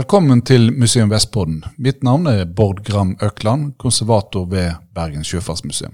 [0.00, 1.58] Velkommen til Museum Vestpodden.
[1.76, 5.92] Mitt navn er Bård Gram Økland, konservator ved Bergen sjøfartsmuseum.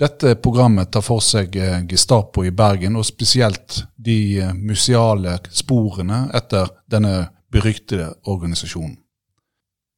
[0.00, 6.22] Dette programmet tar for seg eh, Gestapo i Bergen, og spesielt de eh, museale sporene
[6.32, 8.96] etter denne beryktede organisasjonen.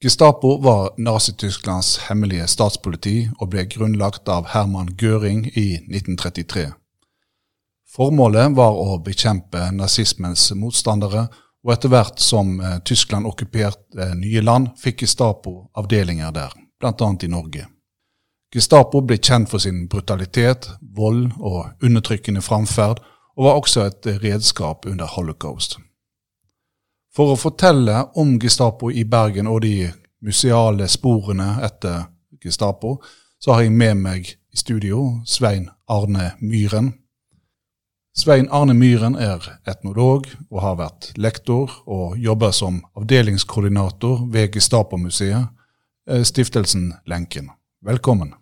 [0.02, 6.72] Gestapo var Nazi-Tysklands hemmelige statspoliti og ble grunnlagt av Herman Göring i 1933.
[7.86, 11.28] Formålet var å bekjempe nazismens motstandere,
[11.66, 17.08] og etter hvert som eh, Tyskland okkuperte nye land, fikk Gestapo avdelinger der, bl.a.
[17.22, 17.66] i Norge.
[18.54, 23.02] Gestapo ble kjent for sin brutalitet, vold og undertrykkende framferd,
[23.36, 25.76] og var også et redskap under holocaust.
[27.16, 29.90] For å fortelle om Gestapo i Bergen og de
[30.24, 32.06] museale sporene etter
[32.44, 33.00] Gestapo,
[33.42, 36.92] så har jeg med meg i studio Svein Arne Myhren.
[38.16, 45.50] Svein Arne Myhren er etnolog og har vært lektor og jobber som avdelingskoordinator ved Gestapo-museet,
[46.08, 47.50] eh, stiftelsen Lenken.
[47.84, 48.32] Velkommen.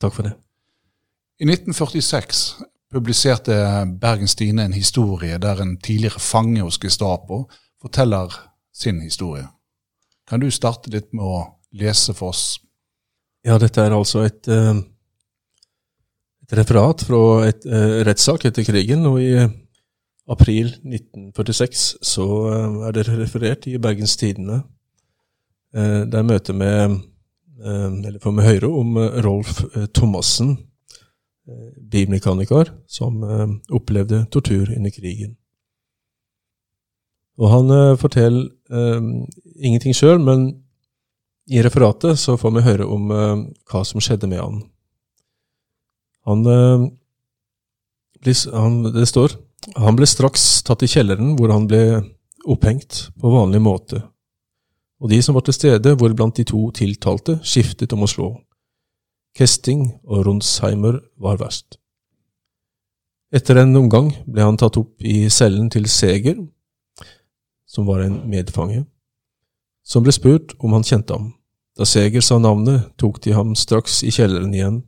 [0.00, 0.32] Takk for det.
[1.40, 7.50] I 1946 publiserte Bergens Tine en historie der en tidligere fange hos Gestapo
[7.82, 8.32] forteller
[8.72, 9.44] sin historie.
[10.26, 12.60] Kan du starte litt med å lese for oss?
[13.44, 14.80] Ja, dette er altså et, eh,
[16.42, 19.06] et referat fra et uh, rettssak etter krigen.
[19.06, 19.32] og i
[20.32, 24.62] april 1946 så uh, er det referert i Bergens Tidende.
[25.72, 27.00] Eh, det er møte med
[28.20, 29.62] får vi høre om Rolf
[29.94, 30.56] Thomassen,
[31.92, 33.22] bilmekaniker, som
[33.70, 35.36] opplevde tortur under krigen.
[37.38, 38.50] Og han forteller
[39.54, 40.48] ingenting sjøl, men
[41.46, 44.60] i referatet så får vi høre om hva som skjedde med han.
[46.28, 46.44] Han,
[48.52, 49.34] han, Det står
[49.78, 52.02] han ble straks tatt i kjelleren, hvor han ble
[52.50, 54.02] opphengt på vanlig måte.
[55.02, 58.28] Og de som var til stede, hvoriblant de to tiltalte, skiftet om å slå.
[59.38, 61.78] Kesting og Ronsheimer var verst.
[63.32, 66.36] Etter en omgang ble han tatt opp i cellen til Seger,
[67.64, 68.84] som var en medfange,
[69.86, 71.30] som ble spurt om han kjente ham.
[71.78, 74.82] Da Seger sa navnet, tok de ham straks i kjelleren igjen.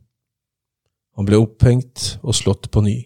[1.15, 2.97] Han ble opphengt og slått på ny.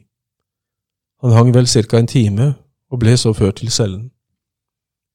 [1.21, 2.47] Han hang vel ca en time
[2.89, 4.09] og ble så ført til cellen.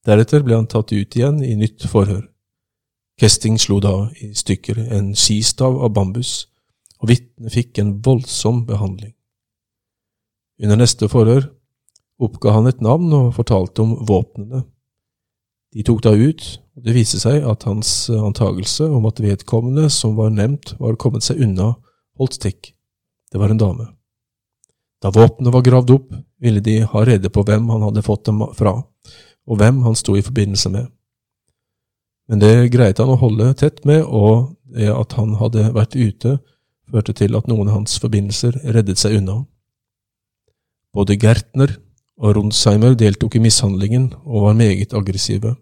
[0.07, 2.27] Deretter ble han tatt ut igjen i nytt forhør.
[3.21, 6.49] Kesting slo da i stykker en skistav av bambus,
[7.01, 9.15] og vitnet fikk en voldsom behandling.
[10.63, 11.49] Under neste forhør
[12.23, 14.65] oppga han et navn og fortalte om våpnene.
[15.75, 16.45] De tok da ut,
[16.77, 21.27] og det viste seg at hans antagelse om at vedkommende som var nevnt, var kommet
[21.27, 21.73] seg unna,
[22.19, 22.71] holdt stikk.
[23.35, 23.89] Det var en dame.
[25.03, 28.45] Da våpenet var gravd opp, ville de ha rede på hvem han hadde fått dem
[28.55, 28.77] fra,
[29.45, 30.87] og hvem han sto i forbindelse med.
[32.31, 36.37] Men det greide han å holde tett med, og det at han hadde vært ute,
[36.87, 39.41] førte til at noen av hans forbindelser reddet seg unna.
[40.95, 41.75] Både Gertner
[42.23, 45.57] og Ronsheimer deltok i mishandlingen og var meget aggressive.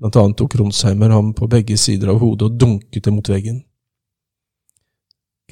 [0.00, 3.60] Blant annet tok Ronsheimer ham på begge sider av hodet og dunket det mot veggen.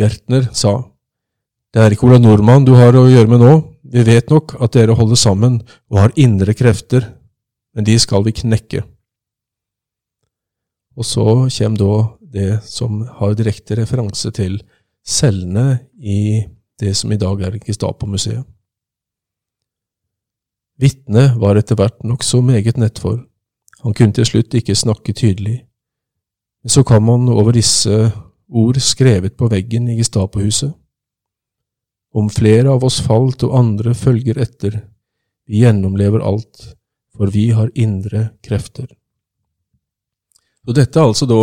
[0.00, 0.78] Gertner sa,
[1.74, 3.52] Det er ikke Ola Nordmann du har å gjøre med nå,
[3.90, 5.56] vi vet nok at dere holder sammen
[5.90, 7.08] og har indre krefter,
[7.74, 8.84] men de skal vi knekke.
[10.94, 11.96] Og så kommer da
[12.36, 14.60] det som har direkte referanse til
[15.02, 16.44] cellene i
[16.78, 18.46] det som i dag er Gestapo-museet.
[20.78, 23.18] Vitnet var etter hvert nokså meget nettfor.
[23.82, 25.64] Han kunne til slutt ikke snakke tydelig.
[26.62, 28.12] Men så kom han over disse
[28.46, 30.70] ord skrevet på veggen i Gestapohuset.
[32.14, 34.80] Om flere av oss falt og andre følger etter,
[35.50, 36.60] vi gjennomlever alt,
[37.14, 38.86] for vi har indre krefter.
[40.64, 41.40] Så dette er altså da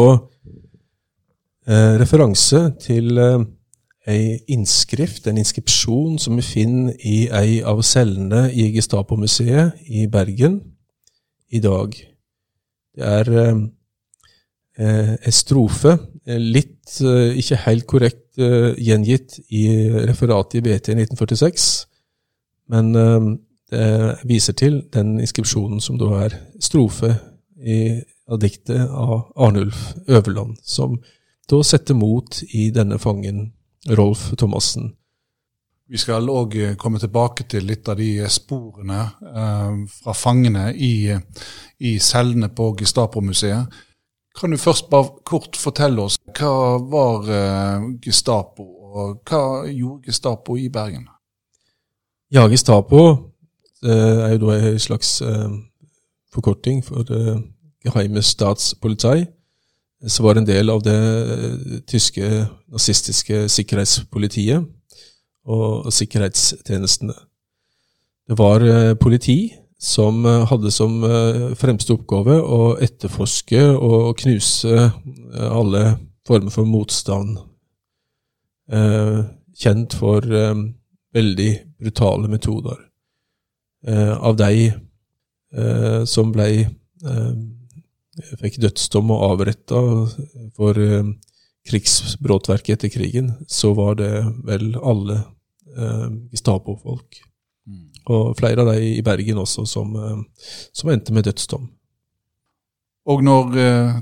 [1.67, 3.43] eh, referanse til eh,
[4.09, 10.57] ei innskrift, en inskripsjon, som vi finner i ei av cellene i Gestapo-museet i Bergen
[11.51, 11.93] i dag.
[12.95, 19.65] Det er eh, ei strofe, eh, litt eh, ikke helt korrekt eh, gjengitt i
[20.07, 21.69] referatet i BT i 1946,
[22.71, 23.31] men eh,
[23.71, 23.87] det
[24.27, 27.13] viser til den inskripsjonen som da er strofe
[27.55, 30.97] i, av diktet av Arnulf Øverland, som
[31.47, 33.53] da setter mot i denne fangen
[33.89, 34.91] Rolf Thomassen.
[35.91, 41.11] Vi skal òg eh, komme tilbake til litt av de sporene eh, fra fangene i,
[41.83, 43.81] i cellene på Gestapo-museet.
[44.39, 50.55] Kan du først bare kort fortelle oss hva var eh, Gestapo, og hva gjorde Gestapo
[50.57, 51.07] i Bergen?
[52.31, 53.01] Ja, Gestapo
[53.83, 55.49] eh, er jo da en slags eh,
[56.31, 57.03] forkorting for
[57.83, 59.25] Geheime Staatspolizei,
[60.07, 62.29] som var en del av det tyske
[62.71, 64.63] nazistiske sikkerhetspolitiet
[65.43, 67.17] og, sikkerhetstjenestene.
[68.31, 68.63] Det var
[69.01, 69.51] politi
[69.81, 70.99] som hadde som
[71.57, 74.91] fremste oppgave å etterforske og knuse
[75.33, 75.81] alle
[76.27, 77.39] former for motstand.
[79.57, 80.27] Kjent for
[81.17, 81.49] veldig
[81.81, 82.77] brutale metoder.
[84.21, 84.69] Av de
[85.55, 87.33] eh, som ble eh,
[88.41, 89.81] fikk dødsdom og avretta
[90.57, 91.11] for eh,
[92.75, 94.13] etter krigen, så var det
[94.47, 95.21] vel alle
[95.77, 97.21] eh, Gestapo-folk.
[98.09, 101.69] Og flere av de i Bergen også, som, eh, som endte med dødsdom.
[103.05, 104.01] Og når eh,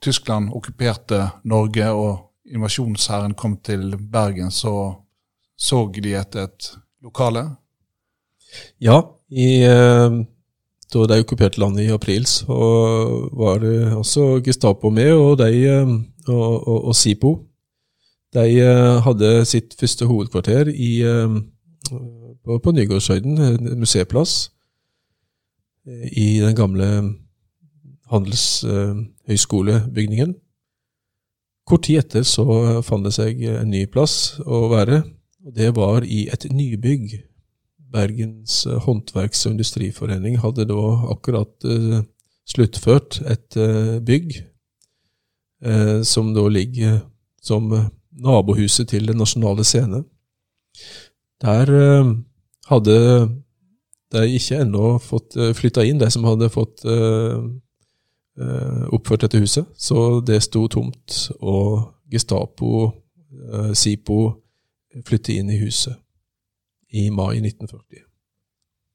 [0.00, 5.00] Tyskland okkuperte Norge og invasjonshæren kom til Bergen, så
[5.56, 6.70] så de etter et
[7.02, 7.44] lokale?
[8.82, 9.00] Ja,
[9.30, 10.16] i eh,
[10.94, 12.58] da de okkuperte landet i april, så
[13.32, 15.94] var det også Gestapo med, og, de, eh,
[16.28, 17.34] og, og, og SIPO.
[18.34, 21.38] De eh, hadde sitt første hovedkvarter i, eh,
[22.44, 24.50] på, på Nygårdshøyden, en museeplass,
[26.12, 27.14] i den gamle
[28.12, 30.34] handelshøyskolebygningen.
[31.64, 32.44] Kort tid etter så
[32.84, 35.02] fant det seg en ny plass å være,
[35.44, 37.24] og det var i et nybygg
[37.94, 40.80] Bergens eh, håndverks- og industriforening hadde da
[41.14, 42.00] akkurat uh,
[42.48, 44.28] sluttført et uh, bygg
[46.04, 46.98] som da ligger
[47.40, 47.70] som
[48.12, 50.02] nabohuset til Den nasjonale scene.
[51.40, 51.70] Der
[52.70, 52.96] hadde
[54.14, 56.86] de ikke ennå fått uh, flytta inn, de som hadde fått
[58.34, 59.68] oppført dette huset.
[59.78, 62.88] Så det sto tomt, og Gestapo,
[63.78, 64.16] SIPO,
[65.06, 65.94] flyttet inn i huset
[66.94, 68.02] i mai 1940.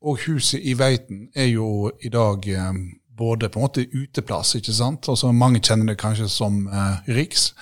[0.01, 2.73] Og huset i Veiten er jo i dag eh,
[3.17, 5.09] både på en måte uteplass, ikke sant?
[5.11, 7.53] Altså Mange kjenner det kanskje som eh, Riks.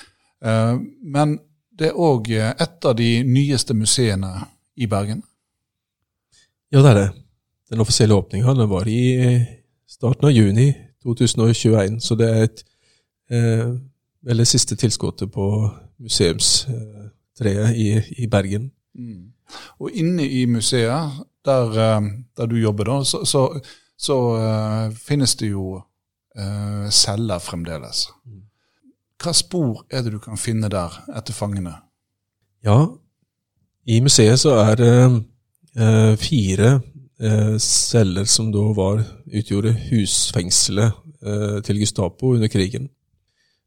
[0.45, 1.39] Eh, men
[1.79, 4.33] det er òg eh, et av de nyeste museene
[4.77, 5.23] i Bergen.
[6.71, 7.09] Ja, det er det.
[7.69, 9.45] Den offisielle åpninga var i
[9.87, 10.73] starten av juni
[11.03, 12.63] 2021, så det er et
[13.31, 13.69] eh,
[14.27, 15.47] eller siste tilskuddet på
[15.99, 18.71] museumstreet i, i Bergen.
[18.95, 19.31] Mm.
[19.79, 22.01] Og inne i museet, der, eh,
[22.37, 23.59] der du jobber, da, så, så,
[23.97, 28.09] så uh, finnes det jo uh, celler fremdeles.
[29.23, 31.73] Hva spor er det du kan finne der etter fangene?
[32.65, 32.85] Ja,
[33.87, 34.93] i museet så er det
[35.79, 36.77] uh, fire
[37.57, 40.93] celler som da var, utgjorde husfengselet
[41.65, 42.91] til Gestapo under krigen.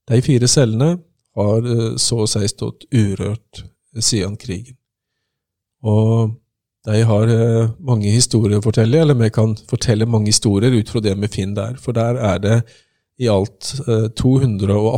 [0.06, 0.92] De fire cellene
[1.34, 1.66] har
[1.98, 3.64] så å si stått urørt
[3.98, 4.76] siden krigen.
[5.82, 6.30] Og
[6.86, 11.02] de har eh, mange historier å fortelle, eller vi kan fortelle mange historier ut fra
[11.04, 11.80] det vi finner der.
[11.80, 12.56] For der er det
[13.20, 13.74] i alt
[14.16, 14.96] 218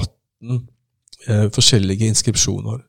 [0.53, 0.61] eh,
[1.27, 2.85] eh, forskjellige inskripsjoner.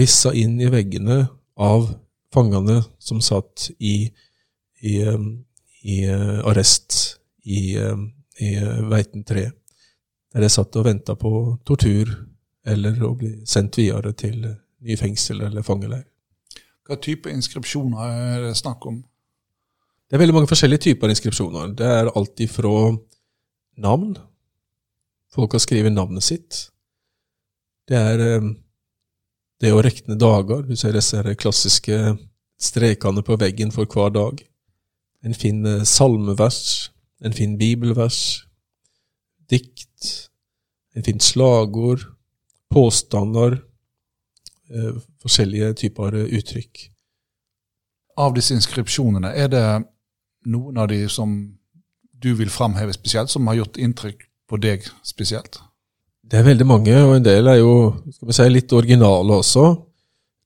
[0.00, 1.26] Rissa inn i veggene
[1.60, 1.90] av
[2.36, 4.10] fangene som satt i,
[4.84, 4.94] i,
[5.88, 5.96] i
[6.44, 7.16] arrest
[7.48, 8.50] i, i
[8.90, 9.46] Veiten 3.
[10.34, 11.32] Der de satt og venta på
[11.64, 12.12] tortur
[12.66, 14.42] eller å bli sendt videre til
[14.84, 16.04] ny fengsel eller fangeleir.
[16.86, 19.00] Hva type inskripsjoner er det snakk om?
[20.06, 21.72] Det er veldig mange forskjellige typer inskripsjoner.
[21.74, 22.92] Det er alt ifra
[23.82, 24.12] navn.
[25.34, 26.60] Folk har skrevet navnet sitt.
[27.90, 28.46] Det er eh,
[29.60, 30.62] det å rekne dager.
[30.66, 32.16] Du ser disse klassiske
[32.60, 34.42] strekene på veggen for hver dag.
[35.24, 36.90] En finner salmevers,
[37.24, 38.46] en finner bibelvers,
[39.50, 40.30] dikt,
[40.94, 42.04] en finner slagord,
[42.70, 43.60] påstander,
[44.70, 46.88] Eh, forskjellige typer uttrykk.
[48.18, 49.66] Av disse inskripsjonene, er det
[50.50, 51.36] noen av de som
[52.10, 55.60] du vil framheve spesielt, som har gjort inntrykk på deg spesielt?
[56.26, 57.74] Det er veldig mange, og en del er jo
[58.10, 59.66] skal vi si, litt originale også.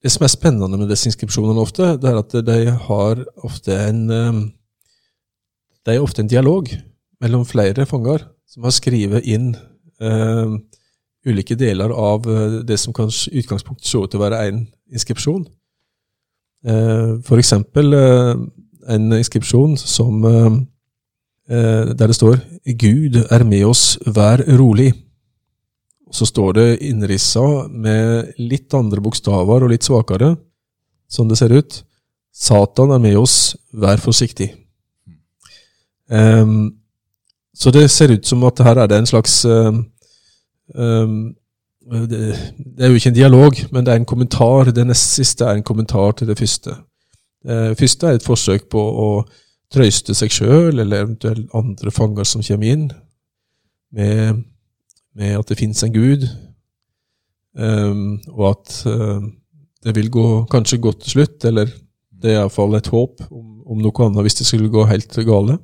[0.00, 2.58] Det som er spennende med disse inskripsjonene ofte, det er at de
[2.88, 4.40] har ofte en eh,
[5.80, 6.68] Det er ofte en dialog
[7.20, 9.54] mellom flere fanger som har skrevet inn
[10.00, 10.52] eh,
[11.26, 15.46] ulike deler av eh, det som kanskje utgangspunktet så ut til å være én inskripsjon.
[16.64, 18.34] Eh, for eksempel eh,
[18.90, 20.20] en inskripsjon som
[21.50, 22.36] der det står
[22.78, 25.09] 'Gud er med oss, vær rolig'.
[26.10, 30.34] Så står det innrissa med litt andre bokstaver og litt svakere,
[31.10, 31.82] sånn det ser ut.
[32.30, 34.54] 'Satan er med oss, vær forsiktig'.
[36.10, 36.74] Um,
[37.54, 39.44] så det ser ut som at her er det en slags
[40.74, 41.34] Um,
[41.90, 42.08] det,
[42.76, 44.70] det, er jo ikke en dialog, men det er en kommentar.
[44.70, 46.76] Det nest siste er en kommentar til det første.
[47.42, 49.08] Det første er et forsøk på å
[49.72, 52.90] trøyste seg sjøl, eller eventuelt andre fanger som kommer inn,
[53.96, 54.44] med,
[55.18, 56.26] med at det fins en gud,
[57.58, 59.22] um, og at uh,
[59.84, 61.70] det vil gå kanskje godt til slutt, eller
[62.20, 65.56] det er iallfall et håp om, om, noe annet hvis det skulle gå helt gale.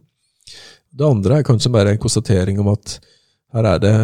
[0.97, 2.97] Det andre er kanskje bare en konstatering om at
[3.55, 3.97] her er det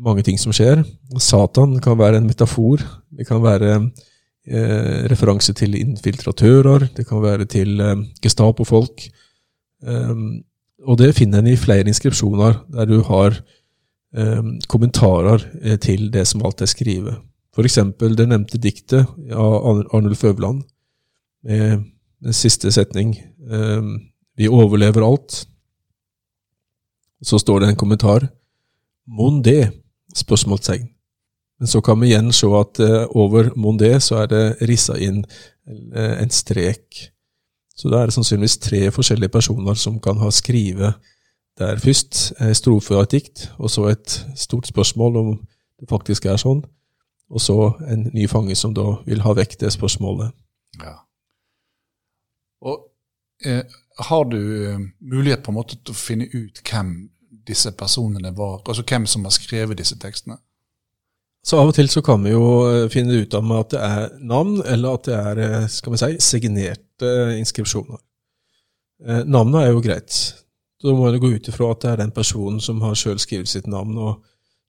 [0.00, 0.80] mange ting som skjer.
[1.20, 2.82] Satan kan være en metafor.
[3.12, 6.88] Det kan være eh, referanse til infiltratører.
[6.96, 9.04] Det kan være til eh, Gestapo-folk.
[9.82, 10.40] Um,
[10.86, 13.36] og det finner en i flere inskripsjoner, der du har
[14.68, 17.18] kommentarer eh, til det som alt er skrevet.
[17.54, 20.62] For eksempel det nevnte diktet av Arnulf Øverland,
[21.44, 21.84] med
[22.18, 23.12] den siste setning
[23.46, 25.46] um, Vi overlever alt.
[27.22, 28.26] Så står det en kommentar.
[29.06, 29.70] Mon det?
[30.14, 30.88] Spørsmålstegn.
[31.58, 35.24] Men så kan vi igjen se at over mon det så er det rissa inn
[35.66, 37.10] en strek
[37.78, 40.98] så da er det sannsynligvis tre forskjellige personer som kan ha skrevet
[41.58, 45.30] der først en strofe av et dikt, og så et stort spørsmål om
[45.80, 46.62] det faktisk er sånn,
[47.28, 47.58] og så
[47.90, 50.32] en ny fange som da vil ha vekk det spørsmålet.
[50.80, 50.94] Ja.
[52.64, 52.88] Og
[53.44, 53.64] eh,
[54.08, 56.94] har du eh, mulighet på en måte til å finne ut hvem
[57.48, 60.38] disse personene var, altså hvem som har skrevet disse tekstene?
[61.46, 64.18] Så av og til så kan vi jo eh, finne ut av at det er
[64.20, 68.00] navn, eller at det er eh, skal vi si, signerte inskripsjoner.
[69.06, 70.18] Eh, navnet er jo greit.
[70.82, 73.50] Da må jeg gå ut ifra at det er den personen som har sjøl skrevet
[73.50, 73.96] sitt navn.
[73.98, 74.22] og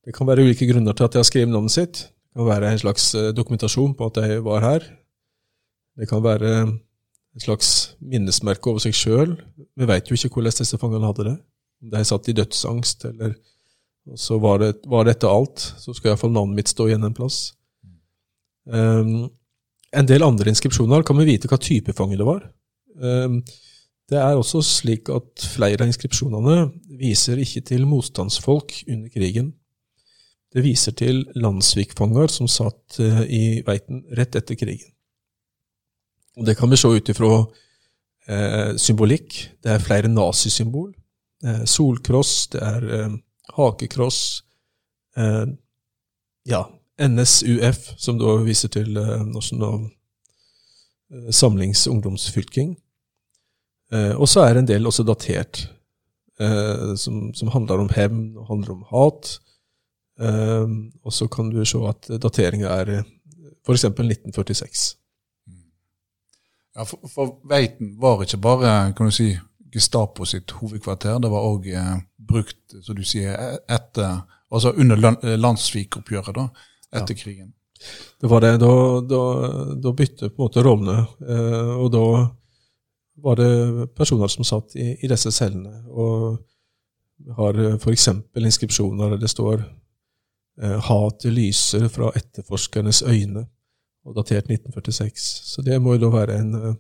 [0.05, 2.01] Det kan være ulike grunner til at de har skrevet navnet sitt.
[2.09, 4.87] Det kan være en slags dokumentasjon på at de var her.
[5.99, 6.53] Det kan være
[7.35, 9.35] et slags minnesmerke over seg sjøl.
[9.77, 11.37] Vi veit jo ikke hvordan disse fangene hadde det.
[11.83, 13.35] Om de satt i dødsangst, eller
[14.17, 17.53] så var, det, var dette alt, så skal iallfall navnet mitt stå igjen en plass.
[18.65, 19.29] Um,
[19.95, 22.43] en del andre inskripsjoner kan vi vite hva type fange det var.
[22.99, 23.41] Um,
[24.09, 29.53] det er også slik at flere av inskripsjonene viser ikke til motstandsfolk under krigen.
[30.49, 34.89] Det viser til landssvikfanger som satt uh, i Veiten rett etter krigen.
[36.39, 37.29] Og Det kan vi se ut ifra
[38.31, 39.33] eh, symbolikk.
[39.59, 40.93] Det er flere nazisymbol.
[41.43, 42.85] Eh, solkross, det er
[43.57, 44.43] hakekross,
[45.17, 45.45] eh,
[46.43, 46.63] ja,
[46.99, 52.75] NSUF, som da viser til eh, Nasjonal eh, Samlings ungdomsfylking.
[53.93, 55.63] Eh, og så er en del også datert,
[56.39, 59.39] eh, som, som, handler om hevn og handler om hat.
[60.21, 60.67] Eh,
[61.03, 62.95] og så kan du se at dateringa er
[63.65, 63.85] f.eks.
[63.85, 64.87] 1946.
[66.75, 69.33] Ja, for, for Veiten var ikke bare kan du si,
[69.69, 71.19] Gestapo sitt hovedkvarter.
[71.21, 71.67] Det var òg
[72.17, 74.97] brukt, som du sier, e-, etter, altså under
[75.37, 76.47] landssvikoppgjøret da,
[76.89, 77.21] etter ja.
[77.21, 77.51] krigen.
[78.21, 78.57] Det var det.
[78.57, 78.71] Da,
[79.09, 79.21] da,
[79.83, 80.97] da bytte på en måte rollene.
[81.21, 82.05] Eh, og da
[83.23, 85.83] var det personer som satt i, i disse cellene.
[85.89, 86.39] Og
[87.37, 88.09] har f.eks.
[88.37, 89.63] inskripsjoner der det står
[90.61, 93.45] eh, 'Hatet lyser fra etterforskernes øyne',
[94.05, 95.25] og datert 1946.
[95.53, 96.75] Så det må jo da være en eh,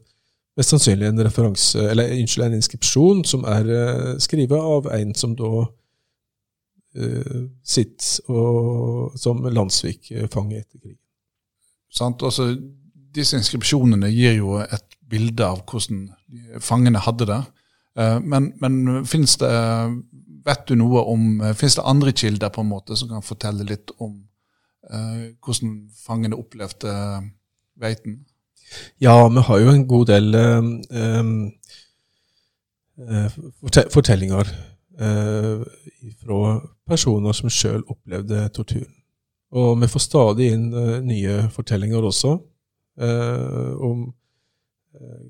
[0.57, 3.67] mest sannsynlig en referanse, eller unnskyld, en inskripsjon som er
[4.19, 5.65] skrevet av en som da
[6.97, 11.01] uh, sitter og, som landssvikfange etter krigen.
[11.89, 12.51] Sant, altså
[13.09, 16.07] Disse inskripsjonene gir jo et bilde av hvordan
[16.63, 17.41] fangene hadde det.
[17.99, 19.51] Uh, men, men finnes det
[20.45, 23.91] vet du noe om, finnes det andre kilder på en måte som kan fortelle litt
[23.99, 24.21] om
[24.89, 26.93] hvordan fangene opplevde
[27.77, 28.15] Veiten?
[29.03, 31.41] Ja, vi har jo en god del um,
[33.93, 34.49] fortellinger
[35.03, 35.67] uh,
[36.23, 36.39] fra
[36.87, 38.95] personer som sjøl opplevde torturen.
[39.51, 40.65] Og vi får stadig inn
[41.05, 42.35] nye fortellinger også
[42.99, 44.03] om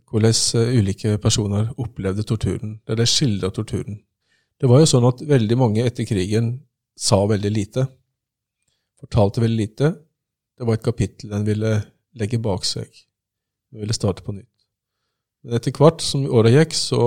[0.09, 0.33] hvordan
[0.79, 3.99] ulike personer opplevde torturen, der de skildrer torturen.
[4.59, 6.57] Det var jo sånn at veldig mange etter krigen
[6.99, 7.85] sa veldig lite.
[8.99, 9.93] Fortalte veldig lite.
[10.59, 11.75] Det var et kapittel en ville
[12.19, 12.89] legge bak seg.
[13.71, 14.47] Den ville starte på nytt.
[15.43, 16.99] Men etter hvert som åra gikk, så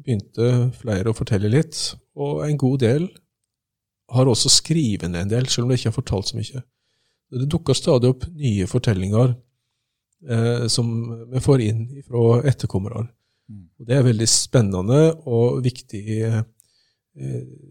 [0.00, 1.76] begynte flere å fortelle litt,
[2.16, 3.08] og en god del
[4.14, 6.62] har også skrevet ned en del, selv om de ikke har fortalt så mye.
[7.34, 9.34] Det dukker stadig opp nye fortellinger
[10.28, 10.90] eh, som
[11.32, 13.06] vi får inn fra etterkommere.
[13.50, 13.62] Mm.
[13.86, 16.40] Det er veldig spennende og viktig eh,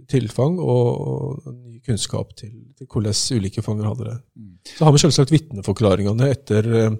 [0.07, 4.17] tilfang og, og, ny kunnskap til, til hvordan ulike fanger hadde det.
[4.39, 4.53] Mm.
[4.77, 6.95] Så har vi selvsagt vitneforklaringene etter eh,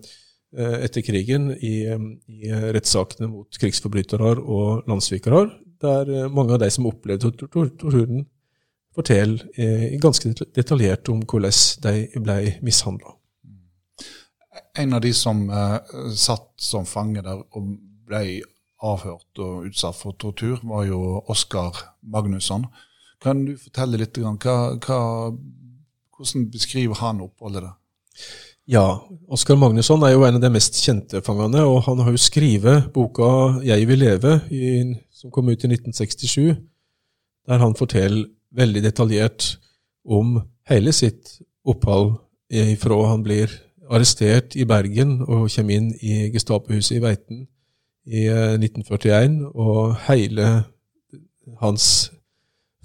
[0.53, 1.79] Eh, etter krigen i,
[2.29, 5.47] i rettssakene mot krigsforbrytere og landssvikere,
[5.81, 8.27] der eh, mange av de som opplevde torturen,
[8.93, 11.57] forteller eh, ganske detaljert om hvordan
[11.87, 13.15] de ble mishandla.
[14.77, 15.77] En av de som eh,
[16.17, 17.75] satt som fange der og
[18.07, 18.41] ble
[18.83, 22.65] avhørt og utsatt for tortur, var jo Oskar Magnusson.
[23.23, 24.17] Kan du fortelle litt?
[24.19, 24.99] Hva, hva,
[26.17, 27.77] hvordan beskriver han oppholdet der?
[28.69, 28.85] Ja,
[29.27, 32.91] Oskar Magnusson er jo en av de mest kjente fangene, og han har jo skrevet
[32.95, 36.55] boka 'Jeg vil leve', i, som kom ut i 1967,
[37.47, 39.57] der han forteller veldig detaljert
[40.05, 42.15] om hele sitt opphold
[42.49, 43.51] ifra han blir
[43.93, 47.45] arrestert i Bergen og kommer inn i Gestapohuset i Veiten
[48.03, 50.47] i 1941, eh, og hele
[51.61, 51.87] hans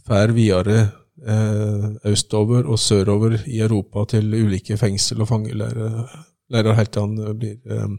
[0.06, 0.78] ferd videre
[1.26, 7.58] eh, østover og sørover i Europa til ulike fengsel og fangeleirer helt til han blir
[7.66, 7.96] eh,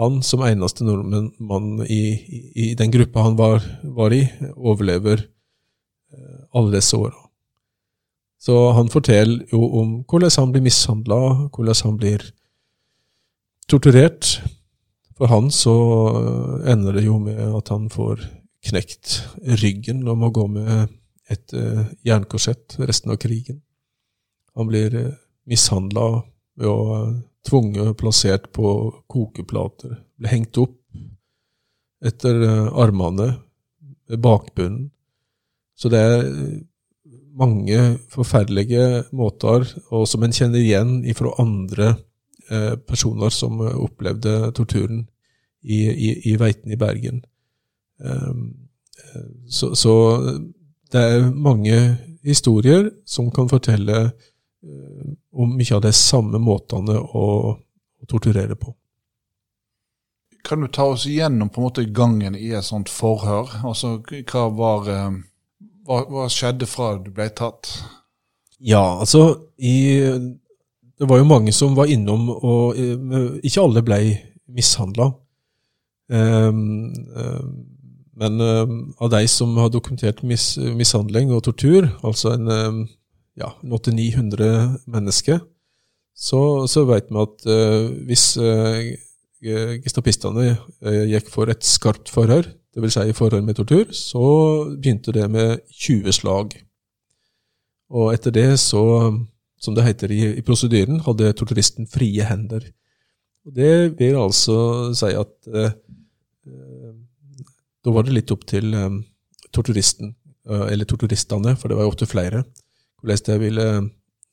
[0.00, 4.22] Han, som eneste nordmann i, i, i, den gruppa han var, var i,
[4.56, 7.29] overlever eh, alle disse åra.
[8.40, 11.18] Så han forteller jo om hvordan han blir mishandla,
[11.52, 12.24] hvordan han blir
[13.68, 14.38] torturert.
[15.18, 15.74] For han så
[16.64, 18.22] ender det jo med at han får
[18.70, 19.18] knekt
[19.60, 20.88] ryggen og må gå med
[21.30, 23.60] et uh, jernkorsett resten av krigen.
[24.58, 25.12] Han blir eh,
[25.46, 26.06] mishandla
[26.66, 27.12] og uh,
[27.46, 28.72] tvunget plassert på
[29.06, 30.00] kokeplater.
[30.18, 30.74] Blir hengt opp
[32.00, 32.40] etter
[32.80, 33.28] armene
[34.08, 34.88] ved bakbunnen.
[35.76, 36.24] Så det er
[37.40, 41.94] mange forferdelige måter, og som en kjenner igjen fra andre
[42.50, 45.06] eh, personer som opplevde torturen
[45.62, 47.22] i, i, i Veiten i Bergen.
[48.00, 48.68] Um,
[49.48, 49.94] så, så,
[50.92, 51.76] det er mange
[52.24, 54.10] historier som kan fortelle
[55.32, 57.56] om mye av de samme måtene å,
[58.08, 58.72] torturere på.
[60.44, 63.52] Kan du ta oss igjennom på en måte gangen i et sånt forhør?
[63.68, 64.88] Altså, hva var
[65.90, 67.72] hva, hva, skjedde fra du ble tatt?
[68.62, 69.98] Ja, altså i,
[71.00, 74.00] Det var jo mange som var innom, og eh, ikke alle ble
[74.50, 75.10] mishandla.
[76.10, 77.52] Um, um,
[78.20, 82.50] men um, av de som har dokumentert mis, mishandling og tortur, altså en
[83.38, 84.50] ja, 800-900
[84.90, 85.40] mennesker,
[86.12, 88.90] så, så vet vi at uh, hvis uh,
[89.40, 92.98] gestapistene uh, gikk for et skarpt forhør, dvs.
[92.98, 94.24] Si forhør med tortur, så
[94.76, 96.54] begynte det med 20 slag.
[97.90, 98.82] Og etter det så,
[99.60, 102.68] som det heter i, i prosedyren, hadde torturisten frie hender.
[103.46, 104.56] Og Det vil altså
[104.96, 105.72] si at eh,
[106.46, 106.92] eh,
[107.84, 108.98] da var det litt opp til eh,
[109.50, 110.14] torturisten,
[110.46, 112.44] eh, eller torturistene, for det var jo ofte flere,
[113.00, 113.88] hvordan de ville eh,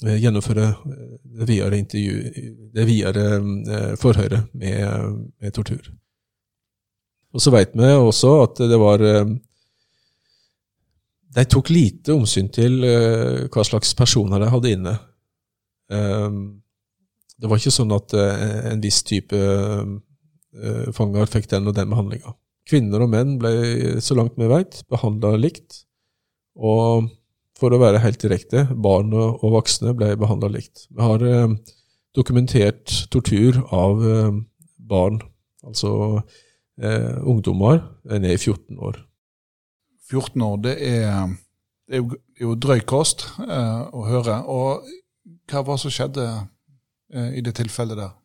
[0.06, 0.72] gjennomføre
[1.38, 1.80] det videre,
[2.74, 5.90] det videre eh, forhøret med, med tortur.
[7.38, 9.36] Og så veit vi også at det var eh,
[11.38, 14.96] De tok lite omsyn til eh, hva slags personer de hadde inne.
[15.92, 16.40] Eh,
[17.38, 19.38] det var ikke sånn at en viss type
[20.98, 22.32] fanger fikk den og den behandlinga.
[22.66, 23.52] Kvinner og menn ble,
[24.02, 25.84] så langt vi veit, behandla likt.
[26.58, 27.06] Og
[27.58, 30.86] for å være helt direkte, barn og voksne ble behandla likt.
[30.94, 31.24] Vi har
[32.18, 34.04] dokumentert tortur av
[34.88, 35.20] barn.
[35.68, 36.22] Altså
[36.82, 39.02] eh, ungdommer ned i 14 år.
[40.10, 41.34] 14 år, det er,
[41.88, 44.40] det er, jo, jo, drøy kost eh, å høre.
[44.48, 44.88] Og
[45.50, 46.28] hva var det som skjedde
[47.14, 48.16] eh, i det tilfellet der?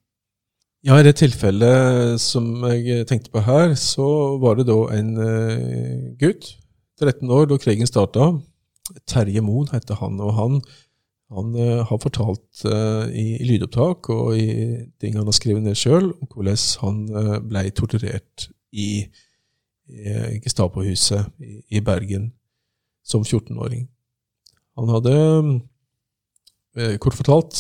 [0.83, 5.13] Ja, I det tilfellet som jeg tenkte på her, så var det da en
[6.19, 6.49] gutt,
[6.99, 8.33] 13 år, da krigen starta.
[9.07, 10.21] Terje Moen heter han.
[10.21, 10.63] og han
[11.33, 14.49] han uh, har fortalt uh, i, i, lydopptak og i
[15.01, 19.07] ting han har skrevet ned sjøl, om hvordan han uh, ble torturert i,
[19.89, 22.31] i Gestapohuset i, i, Bergen
[23.05, 23.87] som 14-åring.
[24.79, 25.15] Han hadde,
[27.03, 27.59] kort fortalt,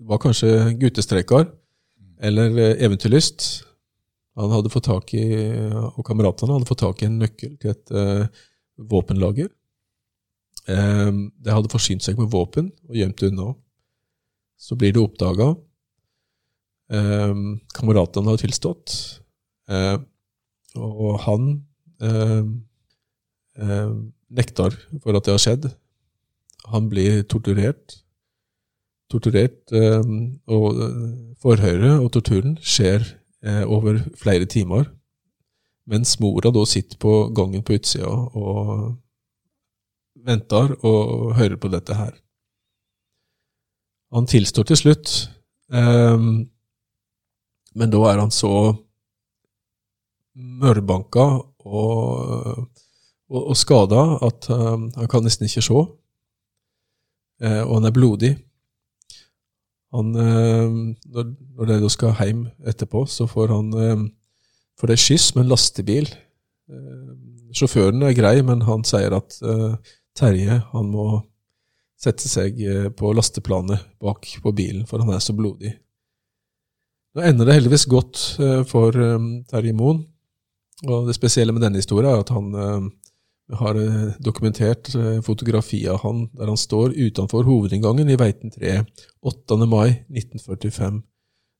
[0.00, 1.50] var kanskje guttestreker
[2.24, 3.64] eller eventyrlyst.
[4.40, 5.26] Han hadde fått tak i,
[5.90, 7.92] og kameratene hadde fått tak i en nøkkel til et
[8.78, 9.50] våpenlager
[10.64, 13.50] Det hadde forsynt seg med våpen og gjemt det unna.
[14.56, 15.50] Så blir det oppdaga.
[16.88, 17.34] Eh,
[17.76, 18.94] kameratene har tilstått.
[19.68, 19.98] Eh,
[20.74, 21.50] og han
[22.02, 22.42] eh,
[23.60, 23.92] eh,
[24.34, 25.68] nekter for at det har skjedd.
[26.72, 28.00] Han blir torturert.
[29.12, 30.00] Torturert, eh,
[30.48, 30.80] og
[31.44, 33.04] forhøret og torturen skjer
[33.68, 34.86] over flere timer.
[35.86, 38.94] Mens mora da sitter på gangen på utsida og
[40.24, 42.14] venter og hører på dette her.
[44.14, 45.12] Han tilstår til slutt,
[45.68, 46.46] um,
[47.74, 48.52] men da er han så
[50.34, 51.24] mørbanka
[51.66, 52.64] og,
[53.28, 55.84] og, og skada at um, han kan nesten ikke se.
[57.42, 58.32] Uh, og han er blodig.
[59.94, 64.06] Han, uh, når, når de skal hjem etterpå, så får han uh,
[64.78, 66.08] For det er skyss med en lastebil.
[67.54, 69.36] Sjåføren er grei, men han sier at
[70.18, 71.20] Terje han må
[72.00, 72.58] sette seg
[72.98, 75.76] på lasteplanet bak på bilen, for han er så blodig.
[77.14, 78.24] Nå ender det heldigvis godt
[78.66, 78.98] for
[79.52, 80.02] Terje Moen.
[80.82, 82.88] Og det spesielle med denne historien er at han uh,
[83.52, 88.78] har eh, dokumentert eh, fotografi av han der han står utenfor hovedinngangen i Veiten 3
[89.20, 89.58] 8.
[89.68, 91.02] mai 1945.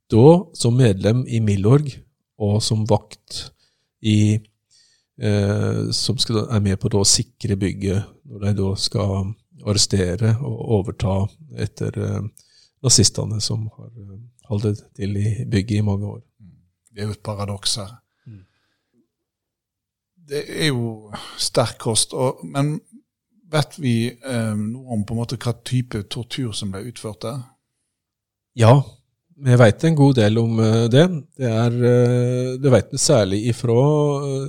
[0.08, 1.92] Da som medlem i Milorg
[2.42, 3.40] og som vakt
[4.04, 9.30] i eh, Som skal, er med på å sikre bygget når de da skal
[9.64, 11.16] arrestere og overta
[11.62, 12.22] etter eh,
[12.84, 14.16] nazistene som har eh,
[14.50, 16.22] holdt til i bygget i mange år.
[16.90, 17.94] Det er jo et paradoks her
[20.28, 22.14] det er jo sterk kost.
[22.14, 22.78] Og, men
[23.52, 27.42] vet vi eh, noe om på en måte hva type tortur som ble utført der?
[28.58, 28.78] Ja,
[29.36, 31.04] vi vet en god del om uh, det.
[31.36, 34.48] Det, er, uh, det vet vi særlig ifra uh,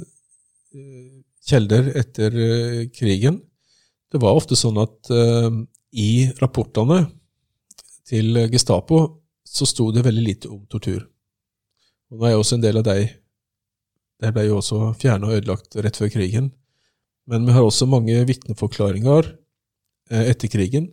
[1.45, 2.39] kjelder etter
[2.93, 3.41] krigen.
[4.11, 5.09] Det var ofte sånn at
[5.93, 7.03] i rapportene
[8.07, 9.01] til Gestapo
[9.45, 11.03] så sto det veldig lite om tortur.
[12.09, 13.03] Og nå er jeg også en del av deg
[14.23, 16.51] det ble jo også fjerna og ødelagt rett før krigen.
[17.27, 19.27] Men vi har også mange vitneforklaringer
[20.11, 20.91] eh, etter krigen,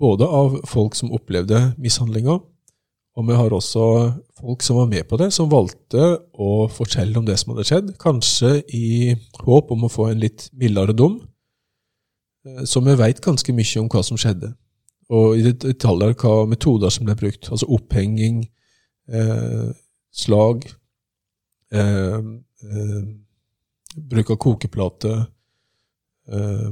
[0.00, 2.38] både av folk som opplevde mishandlinga,
[3.18, 3.84] og vi har også
[4.40, 7.92] folk som var med på det, som valgte å fortelle om det som hadde skjedd,
[8.00, 11.18] kanskje i håp om å få en litt mildere dom.
[12.46, 14.54] Eh, så vi veit ganske mye om hva som skjedde,
[15.10, 17.50] og i detaljer hva metoder som ble brukt.
[17.50, 18.44] Altså opphenging,
[19.10, 19.72] eh,
[20.10, 20.68] slag,
[21.72, 23.02] Eh, eh,
[23.96, 25.26] bruk av kokeplate.
[26.28, 26.70] Eh,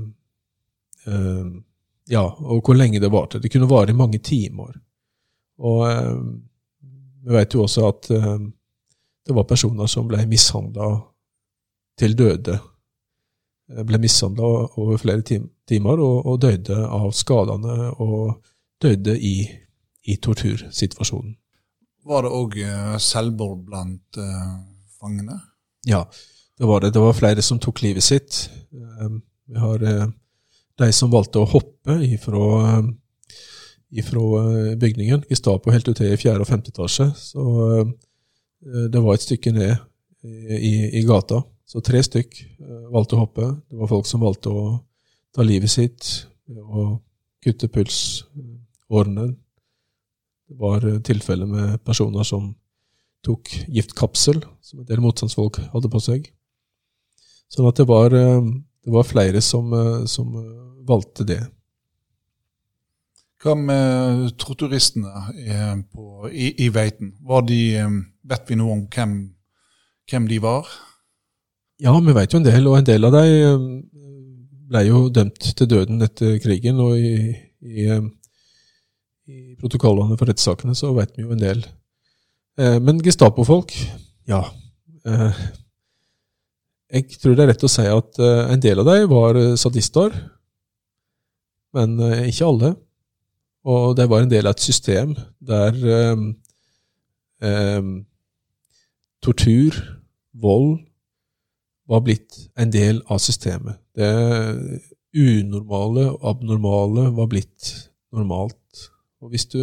[2.09, 3.38] ja, og hvor lenge det varte.
[3.38, 4.81] Det kunne vare i mange timer.
[5.59, 5.85] Og
[7.25, 10.92] vi vet jo også at det var personer som ble mishandla
[11.99, 12.55] til døde.
[13.85, 18.38] Ble mishandla over flere timer og, og, døde av skadene, og
[18.81, 19.35] døde i,
[20.07, 21.35] i tortursituasjonen.
[22.09, 22.57] Var det òg
[23.03, 24.23] selvmord blant
[25.01, 25.40] fangene?
[25.90, 26.07] Ja,
[26.59, 26.90] det var det.
[26.94, 28.49] Det var flere som tok livet sitt.
[29.49, 30.07] Vi har eh,
[30.79, 32.88] de som valgte å hoppe ifra, eh,
[33.90, 35.24] ifra eh, bygningen.
[35.31, 37.11] Gestapo helt til i fjerde og femte etasje.
[37.16, 37.44] Så
[38.92, 39.77] det var et stykke ned
[40.27, 41.44] i, i gata.
[41.68, 42.40] Så tre stykk
[42.90, 43.53] valgte å hoppe.
[43.70, 44.62] Det var folk som valgte å
[45.37, 46.09] ta livet sitt
[46.48, 46.98] og
[47.44, 49.29] kutte pulsårene.
[50.48, 52.51] Det var tilfeller med personer som
[53.27, 56.29] tok giftkapsel, som en del motstandsfolk hadde på seg.
[57.53, 58.40] Sånn at det var, eh,
[58.85, 61.40] det var flere som, eh, som, eh, valgte det.
[63.38, 67.12] Hva med torturistene i, i, Veiten?
[67.46, 67.61] De,
[68.27, 69.14] vet vi noe om hvem,
[70.11, 70.66] hvem, de var?
[71.79, 73.68] Ja, vi vet jo en del, og en del av dem
[74.68, 76.83] ble jo dømt til døden etter krigen.
[76.83, 77.31] Og i,
[77.62, 77.87] i,
[79.31, 81.62] i protokollene for rettssakene så vet vi jo en del
[82.59, 83.70] Eh, men Gestapo-folk,
[84.27, 84.40] ja
[85.07, 85.42] eh,
[86.90, 90.14] Jeg tror det er rett å si at eh, en del av dem var sadister,
[91.77, 92.72] men ikke alle.
[93.68, 96.22] Og det var en del av et system der eh,
[97.44, 97.88] eh,
[99.24, 99.76] tortur,
[100.33, 100.78] vold,
[101.88, 103.81] var blitt en del av systemet.
[103.96, 104.09] Det
[105.16, 107.70] unormale og abnormale var blitt
[108.12, 108.88] normalt.
[109.22, 109.62] Og hvis du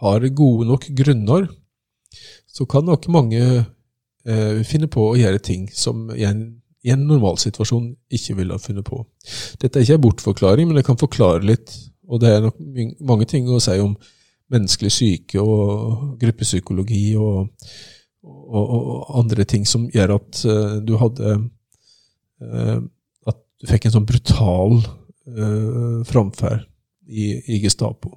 [0.00, 1.48] har gode nok grunner,
[2.48, 3.42] så kan nok mange
[4.24, 6.42] eh, finne på å gjøre ting som i en,
[6.82, 9.02] i en normalsituasjon ikke ville ha funnet på.
[9.60, 11.74] Dette er ikke en bortforklaring, men det kan forklare litt.
[12.08, 12.60] Og det er nok
[13.04, 13.94] mange ting å si om
[14.52, 17.50] menneskelig syke og gruppepsykologi og,
[18.24, 21.34] og, og andre ting som gjør at uh, du hadde
[22.44, 22.78] uh,
[23.28, 26.64] At du fikk en sånn brutal uh, framferd
[27.08, 28.14] i, i Gestapo.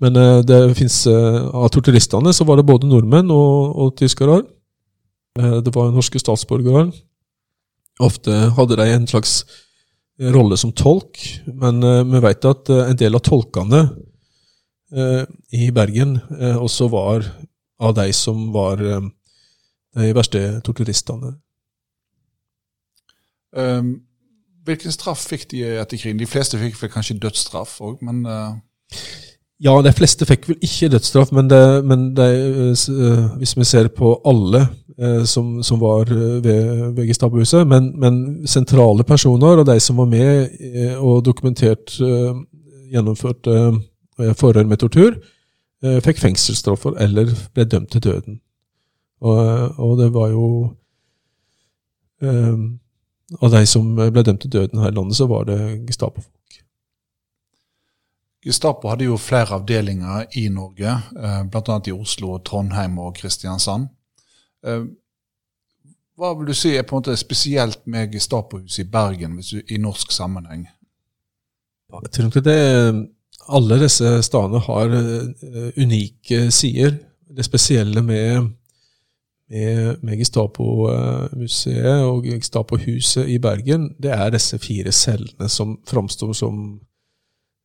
[0.00, 4.42] Men uh, det fins Av torturistene så var det både nordmenn og, og tyskere.
[5.36, 6.86] Det var norske statsborgere.
[8.00, 9.42] Ofte hadde de en slags
[10.16, 13.82] rolle som tolk, men vi vet at en del av tolkene
[15.52, 16.14] i Bergen
[16.56, 17.26] også var
[17.82, 21.34] av de som var de verste torturistene.
[23.56, 23.90] Um,
[24.64, 26.20] hvilken straff fikk de etter krigen?
[26.20, 28.24] De fleste fikk vel kanskje dødsstraff òg, men
[29.62, 32.26] ja, de fleste fikk vel ikke dødsstraff, men, det, men det,
[32.92, 34.85] eh, hvis vi ser på alle eh,
[35.28, 40.96] som, som, var eh, ved, Gestapohuset, men, men, sentrale personer og de som var med
[40.96, 43.56] og dokumentert gjennomførte
[44.40, 45.18] forhør med tortur,
[45.82, 48.38] fikk fengselsstraffer eller ble dømt til døden.
[49.20, 49.36] Og,
[49.80, 50.46] og det var jo
[52.20, 52.64] um,
[53.42, 56.60] Av de som ble dømt til døden her i landet, så var det Gestapo-folk.
[58.46, 61.78] Gestapo hadde jo flere avdelinger i Norge, eh, bl.a.
[61.90, 63.88] i Oslo, Trondheim og Kristiansand.
[64.64, 64.86] Eh,
[66.16, 69.76] hva vil du si er på en måte spesielt med Gestapohuset i Bergen du, i
[69.76, 70.64] norsk sammenheng?
[71.92, 72.60] Jeg tror ikke det
[73.46, 74.94] Alle disse stedene har
[75.76, 76.96] unike sider.
[77.36, 78.48] Det spesielle med
[79.48, 86.80] med, med Gestapo-museet og Gestapo-huset i Bergen, det er disse fire cellene som framstår som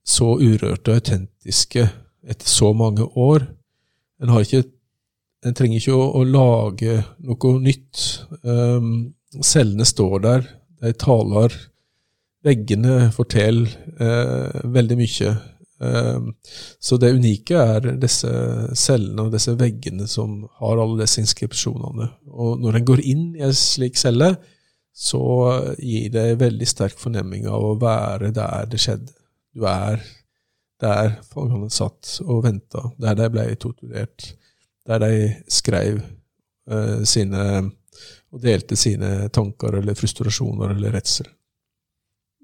[0.06, 1.88] så urørte og autentiske
[2.21, 3.45] etter så mange år.
[4.21, 4.63] En, ikke,
[5.45, 8.04] en trenger ikke å, å, lage noe nytt.
[8.43, 10.49] Um, cellene står der,
[10.82, 11.56] de taler.
[12.45, 15.34] Veggene forteller uh, veldig mye.
[15.82, 16.32] Um,
[16.82, 18.30] så det unike er disse
[18.77, 22.12] cellene og disse veggene som har alle disse inskripsjonene.
[22.30, 24.36] Og når en går inn i en slik celle,
[24.93, 25.23] så
[25.80, 29.13] gir det en veldig sterk fornemming av å være der det skjedde.
[29.56, 30.04] Du er
[30.82, 34.32] der fangene satt og venta, der de ble torturert,
[34.87, 35.13] der de
[35.51, 36.01] skrev
[36.71, 37.71] uh, sine
[38.31, 41.27] og delte sine tanker eller frustrasjoner eller redsel.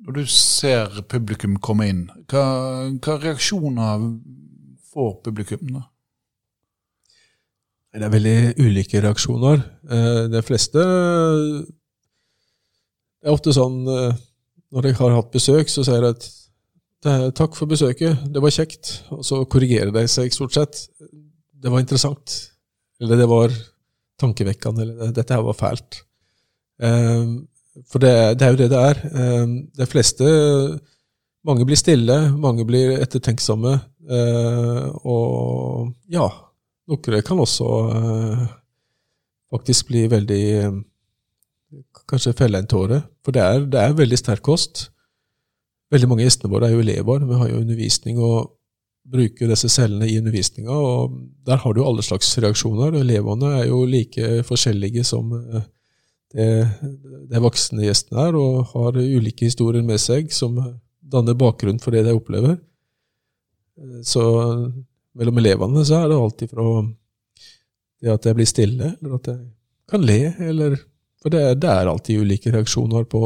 [0.03, 2.43] Når du ser publikum komme inn, hva,
[2.91, 4.03] hva reaksjoner
[4.91, 5.87] får publikum da?
[7.97, 9.63] Det er veldig ulike reaksjoner.
[9.89, 10.83] Uh, de fleste
[13.17, 14.11] Det er ofte sånn uh,
[14.75, 16.27] når jeg har hatt besøk, så sier jeg at
[17.37, 20.89] 'takk for besøket, det var kjekt', og så korrigerer de seg stort sett.
[21.57, 22.51] 'Det var interessant',
[23.01, 23.49] eller 'det var
[24.19, 26.03] tankevekkende', eller 'dette her var fælt'.
[26.81, 27.25] Eh,
[27.85, 29.01] for det, det, er jo det det er.
[29.13, 30.25] Ehm, de fleste
[31.47, 33.79] Mange blir stille, mange blir ettertenksomme.
[34.09, 36.25] Eh, og ja,
[36.89, 38.41] noen kan også eh,
[39.53, 40.43] faktisk bli veldig
[42.07, 43.01] Kanskje felle en tåre.
[43.23, 44.89] For det er, det er veldig sterk kost.
[45.91, 47.23] Veldig mange av gjestene våre er jo elever.
[47.27, 48.56] Vi har jo undervisning og
[49.07, 50.73] bruker disse cellene i undervisninga.
[50.73, 51.17] og
[51.47, 52.95] Der har du alle slags reaksjoner.
[52.99, 55.65] Elevene er jo like forskjellige som eh,
[56.35, 56.49] det,
[57.31, 60.59] det voksne gjestene er, og har ulike historier med seg som
[60.99, 62.57] danner bakgrunn for det de opplever.
[64.03, 64.23] Så
[65.17, 66.67] mellom elevene så er det alltid fra
[68.01, 69.41] det at jeg blir stille, eller at jeg
[69.89, 70.77] kan le, eller
[71.17, 73.19] For det, det er alltid ulike reaksjoner på,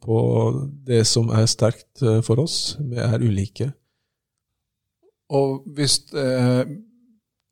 [0.00, 0.18] på,
[0.88, 2.78] det som er sterkt eh, for oss.
[2.80, 3.66] Vi er ulike.
[5.34, 6.64] Og hvis eh,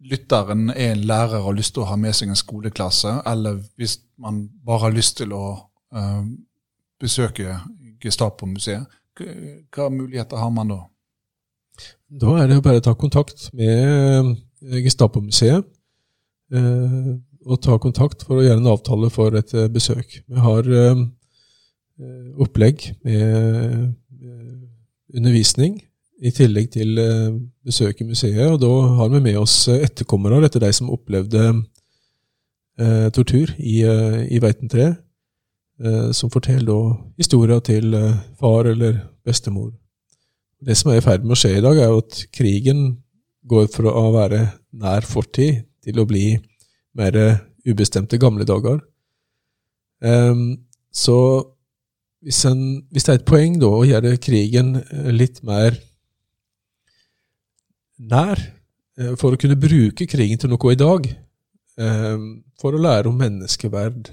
[0.03, 3.61] lytteren er en lærer og har lyst til å ha med seg en skoleklasse, eller
[3.81, 5.45] hvis man bare har lyst til å
[5.95, 6.25] eh,
[7.03, 7.59] besøke
[8.03, 8.99] Gestapo-museet,
[9.73, 10.81] hva muligheter har man da?
[12.23, 14.33] Da er det bare å ta kontakt med
[14.67, 15.69] eh, Gestapo-museet.
[16.53, 20.21] Eh, og ta kontakt for å gjøre en avtale for et uh, besøk.
[20.31, 20.69] Vi har
[22.39, 23.97] opplegg med
[25.11, 25.81] undervisning
[26.23, 27.35] i tillegg til eh,
[27.67, 28.45] besøk i museet.
[28.47, 31.43] Og da har vi med oss eh, etterkommere etter de som opplevde
[32.79, 34.89] eh, tortur i, i Veiten 3.
[35.83, 36.79] eh, som forteller da
[37.19, 39.73] historier til eh, far eller bestemor.
[40.63, 42.85] Det som er i ferd med å skje i dag, er jo at krigen
[43.51, 44.45] går fra å være
[44.79, 46.37] nær fortid til å bli
[46.95, 47.17] mer
[47.67, 48.79] ubestemte gamle dager.
[50.93, 51.17] så
[52.23, 54.77] hvis, en, hvis, det er et poeng da å gjøre krigen
[55.11, 55.75] litt mer
[57.99, 61.09] nær eh, for å kunne bruke krigen til noe i dag.
[61.79, 62.27] Eh,
[62.61, 64.13] for å lære om menneskeverd,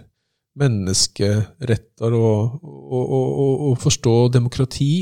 [0.59, 4.93] menneskeretter og, og, og, og forstå demokrati,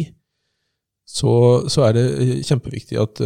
[1.07, 1.31] så,
[1.71, 3.21] så, er det kjempeviktig at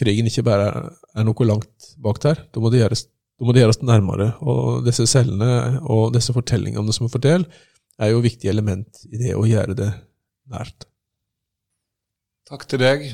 [0.00, 0.70] krigen ikke bare
[1.12, 2.40] er noe langt bak der.
[2.48, 3.04] Da må det gjøres,
[3.44, 4.30] må det gjøres nærmere.
[4.40, 7.60] Og disse cellene og disse fortellingene som er fortalt,
[8.00, 9.90] er jo viktige element i det å gjøre det
[10.50, 10.88] nært.
[12.48, 13.10] Takk til deg.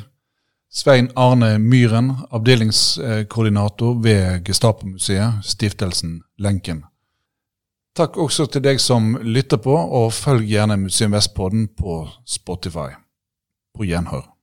[0.70, 6.85] Svein Arne Myhren, avdelingskoordinator ved Gestapo-museet, stiftelsen Lenken.
[7.96, 12.92] Takk også til deg som lytter på, og følg gjerne Museum Vestpodden på Spotify.
[13.72, 14.36] På gjenhør.